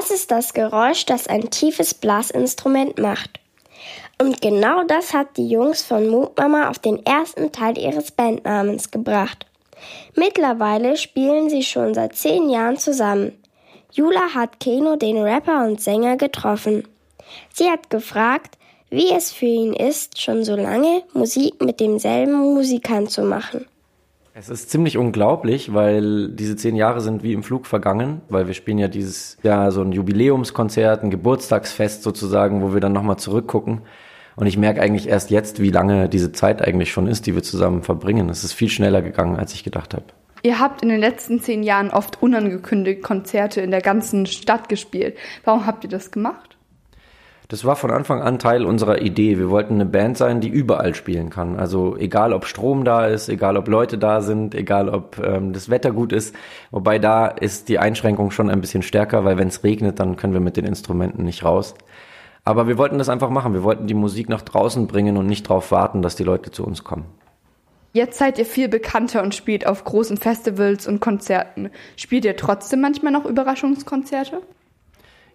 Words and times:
Was 0.00 0.10
ist 0.10 0.30
das 0.30 0.54
Geräusch, 0.54 1.04
das 1.04 1.26
ein 1.26 1.50
tiefes 1.50 1.92
Blasinstrument 1.92 2.98
macht? 2.98 3.38
Und 4.18 4.40
genau 4.40 4.82
das 4.84 5.12
hat 5.12 5.36
die 5.36 5.46
Jungs 5.46 5.82
von 5.82 6.08
Mutmama 6.08 6.70
auf 6.70 6.78
den 6.78 7.04
ersten 7.04 7.52
Teil 7.52 7.76
ihres 7.76 8.10
Bandnamens 8.10 8.90
gebracht. 8.90 9.44
Mittlerweile 10.16 10.96
spielen 10.96 11.50
sie 11.50 11.62
schon 11.62 11.92
seit 11.92 12.16
zehn 12.16 12.48
Jahren 12.48 12.78
zusammen. 12.78 13.38
Jula 13.92 14.32
hat 14.34 14.58
Keno, 14.58 14.96
den 14.96 15.18
Rapper 15.18 15.66
und 15.66 15.82
Sänger, 15.82 16.16
getroffen. 16.16 16.88
Sie 17.52 17.68
hat 17.68 17.90
gefragt, 17.90 18.56
wie 18.88 19.12
es 19.12 19.30
für 19.30 19.44
ihn 19.44 19.74
ist, 19.74 20.18
schon 20.18 20.44
so 20.44 20.56
lange 20.56 21.02
Musik 21.12 21.60
mit 21.60 21.78
demselben 21.78 22.54
Musikern 22.54 23.06
zu 23.06 23.20
machen. 23.20 23.66
Es 24.40 24.48
ist 24.48 24.70
ziemlich 24.70 24.96
unglaublich, 24.96 25.74
weil 25.74 26.30
diese 26.30 26.56
zehn 26.56 26.74
Jahre 26.74 27.02
sind 27.02 27.22
wie 27.22 27.34
im 27.34 27.42
Flug 27.42 27.66
vergangen, 27.66 28.22
weil 28.30 28.46
wir 28.46 28.54
spielen 28.54 28.78
ja 28.78 28.88
dieses 28.88 29.36
Jahr 29.42 29.70
so 29.70 29.82
ein 29.82 29.92
Jubiläumskonzert, 29.92 31.02
ein 31.02 31.10
Geburtstagsfest 31.10 32.02
sozusagen, 32.02 32.62
wo 32.62 32.72
wir 32.72 32.80
dann 32.80 32.94
nochmal 32.94 33.18
zurückgucken. 33.18 33.82
Und 34.36 34.46
ich 34.46 34.56
merke 34.56 34.80
eigentlich 34.80 35.08
erst 35.08 35.30
jetzt, 35.30 35.60
wie 35.60 35.68
lange 35.68 36.08
diese 36.08 36.32
Zeit 36.32 36.66
eigentlich 36.66 36.90
schon 36.90 37.06
ist, 37.06 37.26
die 37.26 37.34
wir 37.34 37.42
zusammen 37.42 37.82
verbringen. 37.82 38.30
Es 38.30 38.42
ist 38.42 38.54
viel 38.54 38.70
schneller 38.70 39.02
gegangen, 39.02 39.36
als 39.36 39.52
ich 39.52 39.62
gedacht 39.62 39.92
habe. 39.92 40.06
Ihr 40.42 40.58
habt 40.58 40.82
in 40.82 40.88
den 40.88 41.00
letzten 41.00 41.42
zehn 41.42 41.62
Jahren 41.62 41.90
oft 41.90 42.22
unangekündigt 42.22 43.02
Konzerte 43.02 43.60
in 43.60 43.70
der 43.70 43.82
ganzen 43.82 44.24
Stadt 44.24 44.70
gespielt. 44.70 45.18
Warum 45.44 45.66
habt 45.66 45.84
ihr 45.84 45.90
das 45.90 46.12
gemacht? 46.12 46.56
Das 47.50 47.64
war 47.64 47.74
von 47.74 47.90
Anfang 47.90 48.22
an 48.22 48.38
Teil 48.38 48.64
unserer 48.64 49.02
Idee. 49.02 49.36
Wir 49.36 49.50
wollten 49.50 49.74
eine 49.74 49.84
Band 49.84 50.16
sein, 50.16 50.40
die 50.40 50.48
überall 50.48 50.94
spielen 50.94 51.30
kann. 51.30 51.58
Also 51.58 51.96
egal, 51.96 52.32
ob 52.32 52.44
Strom 52.44 52.84
da 52.84 53.08
ist, 53.08 53.28
egal, 53.28 53.56
ob 53.56 53.66
Leute 53.66 53.98
da 53.98 54.20
sind, 54.20 54.54
egal, 54.54 54.88
ob 54.88 55.18
ähm, 55.18 55.52
das 55.52 55.68
Wetter 55.68 55.90
gut 55.90 56.12
ist. 56.12 56.32
Wobei 56.70 57.00
da 57.00 57.26
ist 57.26 57.68
die 57.68 57.80
Einschränkung 57.80 58.30
schon 58.30 58.50
ein 58.50 58.60
bisschen 58.60 58.82
stärker, 58.82 59.24
weil 59.24 59.36
wenn 59.36 59.48
es 59.48 59.64
regnet, 59.64 59.98
dann 59.98 60.14
können 60.14 60.32
wir 60.32 60.40
mit 60.40 60.56
den 60.56 60.64
Instrumenten 60.64 61.24
nicht 61.24 61.44
raus. 61.44 61.74
Aber 62.44 62.68
wir 62.68 62.78
wollten 62.78 62.98
das 62.98 63.08
einfach 63.08 63.30
machen. 63.30 63.52
Wir 63.52 63.64
wollten 63.64 63.88
die 63.88 63.94
Musik 63.94 64.28
nach 64.28 64.42
draußen 64.42 64.86
bringen 64.86 65.16
und 65.16 65.26
nicht 65.26 65.50
darauf 65.50 65.72
warten, 65.72 66.02
dass 66.02 66.14
die 66.14 66.22
Leute 66.22 66.52
zu 66.52 66.64
uns 66.64 66.84
kommen. 66.84 67.06
Jetzt 67.92 68.18
seid 68.18 68.38
ihr 68.38 68.46
viel 68.46 68.68
bekannter 68.68 69.24
und 69.24 69.34
spielt 69.34 69.66
auf 69.66 69.82
großen 69.82 70.18
Festivals 70.18 70.86
und 70.86 71.00
Konzerten. 71.00 71.70
Spielt 71.96 72.24
ihr 72.24 72.36
trotzdem 72.36 72.80
manchmal 72.80 73.12
noch 73.12 73.24
Überraschungskonzerte? 73.24 74.40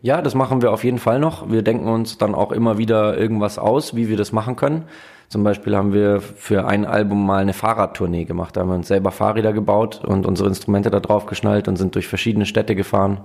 Ja, 0.05 0.21
das 0.21 0.35
machen 0.35 0.61
wir 0.61 0.71
auf 0.71 0.83
jeden 0.83 0.99
Fall 0.99 1.17
noch. 1.17 1.49
Wir 1.49 1.63
denken 1.63 1.87
uns 1.87 2.19
dann 2.19 2.35
auch 2.35 2.51
immer 2.51 2.77
wieder 2.77 3.17
irgendwas 3.17 3.57
aus, 3.57 3.95
wie 3.95 4.07
wir 4.07 4.17
das 4.17 4.31
machen 4.31 4.55
können. 4.55 4.83
Zum 5.29 5.43
Beispiel 5.43 5.75
haben 5.75 5.93
wir 5.93 6.21
für 6.21 6.67
ein 6.67 6.85
Album 6.85 7.25
mal 7.25 7.41
eine 7.41 7.53
Fahrradtournee 7.53 8.25
gemacht. 8.25 8.55
Da 8.55 8.61
haben 8.61 8.69
wir 8.69 8.75
uns 8.75 8.87
selber 8.87 9.09
Fahrräder 9.09 9.51
gebaut 9.51 10.05
und 10.05 10.27
unsere 10.27 10.47
Instrumente 10.47 10.91
da 10.91 10.99
drauf 10.99 11.25
geschnallt 11.25 11.67
und 11.67 11.77
sind 11.77 11.95
durch 11.95 12.07
verschiedene 12.07 12.45
Städte 12.45 12.75
gefahren. 12.75 13.21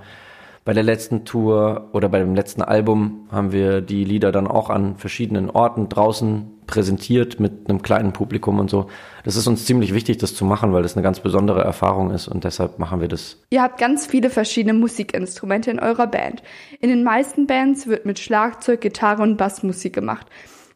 Bei 0.65 0.75
der 0.75 0.83
letzten 0.83 1.25
Tour 1.25 1.89
oder 1.93 2.11
bei 2.11 2.19
dem 2.19 2.35
letzten 2.35 2.61
Album 2.61 3.27
haben 3.33 3.51
wir 3.51 3.81
die 3.81 4.05
Lieder 4.05 4.31
dann 4.31 4.47
auch 4.47 4.69
an 4.69 4.97
verschiedenen 4.97 5.49
Orten 5.49 5.89
draußen 5.89 6.61
präsentiert 6.67 7.41
mit 7.41 7.69
einem 7.69 7.81
kleinen 7.81 8.13
Publikum 8.13 8.59
und 8.59 8.69
so. 8.69 8.87
Das 9.25 9.37
ist 9.37 9.47
uns 9.47 9.65
ziemlich 9.65 9.95
wichtig, 9.95 10.19
das 10.19 10.35
zu 10.35 10.45
machen, 10.45 10.73
weil 10.73 10.83
das 10.83 10.95
eine 10.97 11.03
ganz 11.03 11.21
besondere 11.21 11.63
Erfahrung 11.65 12.11
ist 12.11 12.29
und 12.29 12.45
deshalb 12.45 12.79
machen 12.79 13.01
wir 13.01 13.09
das. 13.09 13.39
Ihr 13.51 13.63
habt 13.63 13.79
ganz 13.79 14.07
viele 14.07 14.29
verschiedene 14.29 14.75
Musikinstrumente 14.75 15.71
in 15.71 15.81
eurer 15.81 16.07
Band. 16.07 16.43
In 16.81 16.91
den 16.91 17.05
meisten 17.05 17.47
Bands 17.47 17.87
wird 17.87 18.05
mit 18.05 18.19
Schlagzeug, 18.19 18.83
Gitarre 18.83 19.23
und 19.23 19.39
Bassmusik 19.39 19.95
gemacht. 19.95 20.27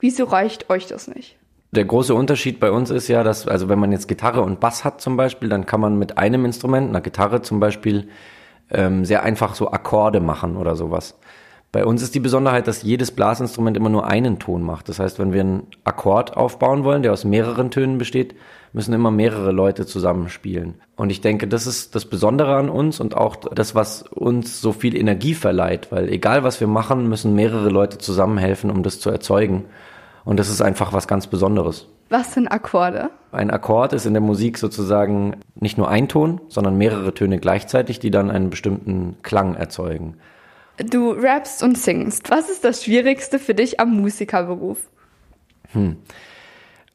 Wieso 0.00 0.24
reicht 0.24 0.70
euch 0.70 0.86
das 0.86 1.08
nicht? 1.08 1.36
Der 1.72 1.84
große 1.84 2.14
Unterschied 2.14 2.58
bei 2.58 2.70
uns 2.70 2.90
ist 2.90 3.08
ja, 3.08 3.22
dass, 3.22 3.46
also 3.46 3.68
wenn 3.68 3.78
man 3.78 3.92
jetzt 3.92 4.08
Gitarre 4.08 4.42
und 4.42 4.60
Bass 4.60 4.84
hat 4.84 5.00
zum 5.00 5.16
Beispiel, 5.16 5.48
dann 5.48 5.66
kann 5.66 5.80
man 5.80 5.98
mit 5.98 6.18
einem 6.18 6.44
Instrument, 6.44 6.88
einer 6.88 7.00
Gitarre 7.00 7.42
zum 7.42 7.60
Beispiel, 7.60 8.08
ähm, 8.70 9.04
sehr 9.04 9.22
einfach 9.22 9.54
so 9.54 9.70
Akkorde 9.70 10.20
machen 10.20 10.56
oder 10.56 10.76
sowas. 10.76 11.18
Bei 11.74 11.84
uns 11.84 12.02
ist 12.02 12.14
die 12.14 12.20
Besonderheit, 12.20 12.68
dass 12.68 12.84
jedes 12.84 13.10
Blasinstrument 13.10 13.76
immer 13.76 13.88
nur 13.88 14.06
einen 14.06 14.38
Ton 14.38 14.62
macht. 14.62 14.88
Das 14.88 15.00
heißt, 15.00 15.18
wenn 15.18 15.32
wir 15.32 15.40
einen 15.40 15.66
Akkord 15.82 16.36
aufbauen 16.36 16.84
wollen, 16.84 17.02
der 17.02 17.12
aus 17.12 17.24
mehreren 17.24 17.72
Tönen 17.72 17.98
besteht, 17.98 18.36
müssen 18.72 18.92
immer 18.92 19.10
mehrere 19.10 19.50
Leute 19.50 19.84
zusammenspielen. 19.84 20.74
Und 20.94 21.10
ich 21.10 21.20
denke, 21.20 21.48
das 21.48 21.66
ist 21.66 21.96
das 21.96 22.04
Besondere 22.04 22.54
an 22.54 22.68
uns 22.68 23.00
und 23.00 23.16
auch 23.16 23.34
das, 23.34 23.74
was 23.74 24.02
uns 24.02 24.60
so 24.60 24.72
viel 24.72 24.96
Energie 24.96 25.34
verleiht, 25.34 25.90
weil 25.90 26.08
egal 26.10 26.44
was 26.44 26.60
wir 26.60 26.68
machen, 26.68 27.08
müssen 27.08 27.34
mehrere 27.34 27.70
Leute 27.70 27.98
zusammenhelfen, 27.98 28.70
um 28.70 28.84
das 28.84 29.00
zu 29.00 29.10
erzeugen. 29.10 29.64
Und 30.24 30.38
das 30.38 30.50
ist 30.50 30.62
einfach 30.62 30.92
was 30.92 31.08
ganz 31.08 31.26
Besonderes. 31.26 31.88
Was 32.08 32.34
sind 32.34 32.48
Akkorde? 32.48 33.10
Ein 33.32 33.50
Akkord 33.50 33.92
ist 33.92 34.06
in 34.06 34.14
der 34.14 34.22
Musik 34.22 34.58
sozusagen 34.58 35.36
nicht 35.54 35.78
nur 35.78 35.88
ein 35.88 36.08
Ton, 36.08 36.40
sondern 36.48 36.76
mehrere 36.76 37.14
Töne 37.14 37.38
gleichzeitig, 37.38 37.98
die 37.98 38.10
dann 38.10 38.30
einen 38.30 38.50
bestimmten 38.50 39.16
Klang 39.22 39.54
erzeugen. 39.54 40.16
Du 40.76 41.10
rappst 41.10 41.62
und 41.62 41.78
singst. 41.78 42.30
Was 42.30 42.50
ist 42.50 42.64
das 42.64 42.84
Schwierigste 42.84 43.38
für 43.38 43.54
dich 43.54 43.80
am 43.80 44.00
Musikerberuf? 44.00 44.78
Hm. 45.72 45.96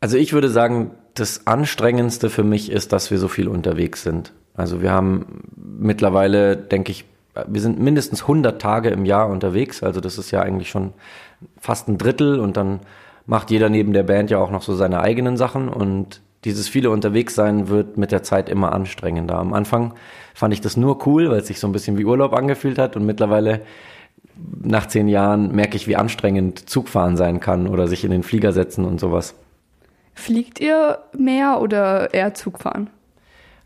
Also 0.01 0.17
ich 0.17 0.33
würde 0.33 0.49
sagen, 0.49 0.91
das 1.13 1.47
Anstrengendste 1.47 2.29
für 2.29 2.43
mich 2.43 2.71
ist, 2.71 2.93
dass 2.93 3.11
wir 3.11 3.19
so 3.19 3.27
viel 3.27 3.47
unterwegs 3.47 4.03
sind. 4.03 4.33
Also 4.55 4.81
wir 4.81 4.91
haben 4.91 5.43
mittlerweile, 5.55 6.55
denke 6.57 6.91
ich, 6.91 7.05
wir 7.47 7.61
sind 7.61 7.79
mindestens 7.79 8.21
100 8.23 8.61
Tage 8.61 8.89
im 8.89 9.05
Jahr 9.05 9.29
unterwegs. 9.29 9.83
Also 9.83 10.01
das 10.01 10.17
ist 10.17 10.31
ja 10.31 10.41
eigentlich 10.41 10.69
schon 10.69 10.93
fast 11.59 11.87
ein 11.87 11.97
Drittel 11.97 12.39
und 12.39 12.57
dann 12.57 12.81
macht 13.29 13.51
jeder 13.51 13.69
neben 13.69 13.93
der 13.93 14.01
Band 14.01 14.31
ja 14.31 14.39
auch 14.39 14.49
noch 14.49 14.63
so 14.63 14.73
seine 14.73 15.01
eigenen 15.01 15.37
Sachen 15.37 15.69
und 15.69 16.21
dieses 16.45 16.67
viele 16.67 16.89
Unterwegssein 16.89 17.67
wird 17.67 17.95
mit 17.95 18.11
der 18.11 18.23
Zeit 18.23 18.49
immer 18.49 18.73
anstrengender. 18.73 19.37
Am 19.37 19.53
Anfang 19.53 19.93
fand 20.33 20.51
ich 20.51 20.61
das 20.61 20.77
nur 20.77 21.05
cool, 21.05 21.29
weil 21.29 21.41
es 21.41 21.47
sich 21.47 21.59
so 21.59 21.67
ein 21.67 21.71
bisschen 21.71 21.99
wie 21.99 22.05
Urlaub 22.05 22.33
angefühlt 22.33 22.79
hat 22.79 22.95
und 22.95 23.05
mittlerweile 23.05 23.61
nach 24.63 24.87
zehn 24.87 25.07
Jahren 25.07 25.53
merke 25.53 25.75
ich, 25.75 25.87
wie 25.87 25.95
anstrengend 25.95 26.67
Zugfahren 26.67 27.17
sein 27.17 27.39
kann 27.39 27.67
oder 27.67 27.87
sich 27.87 28.03
in 28.03 28.09
den 28.09 28.23
Flieger 28.23 28.51
setzen 28.51 28.83
und 28.83 28.99
sowas. 28.99 29.35
Fliegt 30.15 30.59
ihr 30.59 30.97
mehr 31.15 31.61
oder 31.61 32.11
eher 32.15 32.33
Zugfahren? 32.33 32.89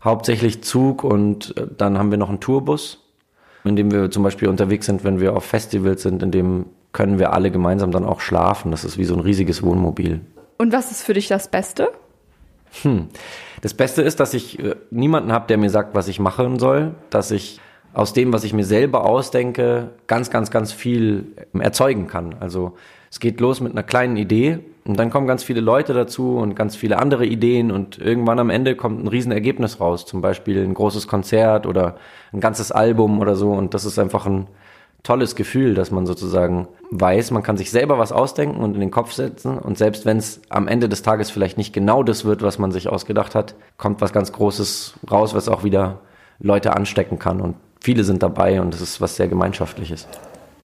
Hauptsächlich 0.02 0.62
Zug 0.62 1.04
und 1.04 1.56
äh, 1.56 1.66
dann 1.78 1.96
haben 1.96 2.10
wir 2.10 2.18
noch 2.18 2.28
einen 2.28 2.40
Tourbus, 2.40 3.02
in 3.64 3.76
dem 3.76 3.90
wir 3.90 4.10
zum 4.10 4.22
Beispiel 4.22 4.48
unterwegs 4.48 4.84
sind, 4.84 5.04
wenn 5.04 5.20
wir 5.20 5.34
auf 5.34 5.44
Festivals 5.44 6.02
sind, 6.02 6.22
in 6.22 6.32
dem 6.32 6.66
können 6.94 7.18
wir 7.18 7.34
alle 7.34 7.50
gemeinsam 7.50 7.90
dann 7.90 8.04
auch 8.04 8.22
schlafen. 8.22 8.70
Das 8.70 8.84
ist 8.84 8.96
wie 8.96 9.04
so 9.04 9.14
ein 9.14 9.20
riesiges 9.20 9.62
Wohnmobil. 9.62 10.22
Und 10.56 10.72
was 10.72 10.90
ist 10.90 11.02
für 11.02 11.12
dich 11.12 11.28
das 11.28 11.48
Beste? 11.48 11.90
Hm. 12.82 13.08
Das 13.60 13.74
Beste 13.74 14.00
ist, 14.00 14.20
dass 14.20 14.32
ich 14.32 14.58
äh, 14.60 14.76
niemanden 14.90 15.32
habe, 15.32 15.46
der 15.48 15.58
mir 15.58 15.70
sagt, 15.70 15.94
was 15.94 16.08
ich 16.08 16.20
machen 16.20 16.58
soll, 16.58 16.94
dass 17.10 17.30
ich 17.30 17.60
aus 17.92 18.12
dem, 18.12 18.32
was 18.32 18.44
ich 18.44 18.52
mir 18.52 18.64
selber 18.64 19.04
ausdenke, 19.04 19.90
ganz, 20.06 20.30
ganz, 20.30 20.50
ganz 20.50 20.72
viel 20.72 21.26
ähm, 21.52 21.60
erzeugen 21.60 22.06
kann. 22.06 22.36
Also 22.38 22.74
es 23.10 23.20
geht 23.20 23.40
los 23.40 23.60
mit 23.60 23.72
einer 23.72 23.82
kleinen 23.82 24.16
Idee 24.16 24.60
und 24.84 24.96
dann 24.96 25.10
kommen 25.10 25.26
ganz 25.26 25.42
viele 25.42 25.60
Leute 25.60 25.94
dazu 25.94 26.36
und 26.36 26.54
ganz 26.54 26.76
viele 26.76 26.98
andere 27.00 27.26
Ideen 27.26 27.72
und 27.72 27.98
irgendwann 27.98 28.38
am 28.38 28.50
Ende 28.50 28.76
kommt 28.76 29.02
ein 29.02 29.08
Riesenergebnis 29.08 29.80
raus. 29.80 30.06
Zum 30.06 30.20
Beispiel 30.20 30.62
ein 30.62 30.74
großes 30.74 31.08
Konzert 31.08 31.66
oder 31.66 31.96
ein 32.32 32.40
ganzes 32.40 32.70
Album 32.70 33.18
oder 33.18 33.34
so 33.34 33.50
und 33.50 33.74
das 33.74 33.84
ist 33.84 33.98
einfach 33.98 34.26
ein 34.26 34.46
tolles 35.04 35.36
Gefühl, 35.36 35.74
dass 35.74 35.92
man 35.92 36.06
sozusagen 36.06 36.66
weiß, 36.90 37.30
man 37.30 37.42
kann 37.42 37.56
sich 37.56 37.70
selber 37.70 37.98
was 37.98 38.10
ausdenken 38.10 38.60
und 38.60 38.74
in 38.74 38.80
den 38.80 38.90
Kopf 38.90 39.12
setzen 39.12 39.58
und 39.58 39.78
selbst 39.78 40.06
wenn 40.06 40.16
es 40.16 40.40
am 40.48 40.66
Ende 40.66 40.88
des 40.88 41.02
Tages 41.02 41.30
vielleicht 41.30 41.58
nicht 41.58 41.72
genau 41.72 42.02
das 42.02 42.24
wird, 42.24 42.42
was 42.42 42.58
man 42.58 42.72
sich 42.72 42.88
ausgedacht 42.88 43.34
hat, 43.34 43.54
kommt 43.76 44.00
was 44.00 44.12
ganz 44.12 44.32
Großes 44.32 44.94
raus, 45.10 45.34
was 45.34 45.48
auch 45.48 45.62
wieder 45.62 46.00
Leute 46.40 46.74
anstecken 46.74 47.18
kann 47.18 47.40
und 47.40 47.54
viele 47.80 48.02
sind 48.02 48.22
dabei 48.22 48.60
und 48.60 48.74
es 48.74 48.80
ist 48.80 49.00
was 49.00 49.16
sehr 49.16 49.28
Gemeinschaftliches. 49.28 50.08